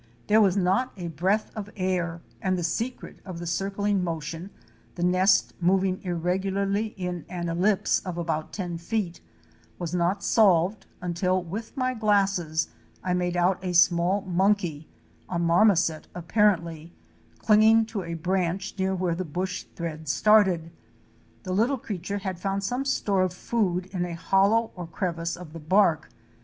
"There 0.25 0.41
was 0.41 0.57
not 0.57 0.93
a 0.97 1.09
breath 1.09 1.51
of 1.55 1.69
air 1.77 2.21
and 2.41 2.57
the 2.57 2.63
secret 2.63 3.19
of 3.23 3.37
the 3.37 3.45
circling 3.45 4.03
motion— 4.03 4.49
the 4.95 5.03
nest 5.03 5.53
moving 5.61 6.01
irregularly 6.01 6.95
in 6.97 7.23
an 7.29 7.49
ellipse 7.49 7.99
of 7.99 8.17
about 8.17 8.51
ten 8.51 8.79
feet— 8.79 9.21
was 9.77 9.93
not 9.93 10.23
solved 10.23 10.87
until 11.01 11.43
with 11.43 11.77
my 11.77 11.93
glasses 11.93 12.69
I 13.03 13.13
made 13.13 13.37
out 13.37 13.59
a 13.63 13.73
small 13.75 14.21
monkey— 14.21 14.87
a 15.29 15.37
marmoset 15.37 16.07
apparently— 16.15 16.93
clinging 17.37 17.85
to 17.85 18.01
a 18.01 18.15
branch 18.15 18.73
near 18.79 18.95
where 18.95 19.13
the 19.13 19.23
bush 19.23 19.65
thread 19.75 20.07
started. 20.09 20.71
The 21.43 21.53
little 21.53 21.77
creature 21.77 22.17
had 22.17 22.39
found 22.39 22.63
some 22.63 22.85
store 22.85 23.21
of 23.21 23.33
food 23.33 23.85
in 23.91 24.05
a 24.05 24.15
hollow 24.15 24.71
or 24.75 24.87
crevice 24.87 25.35
of 25.37 25.53
the 25.53 25.59
bark. 25.59 26.09